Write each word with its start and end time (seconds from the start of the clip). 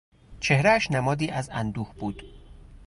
چهرهاش 0.39 0.91
نمادی 0.91 1.29
از 1.29 1.49
اندوه 1.49 1.93
بود. 1.93 2.23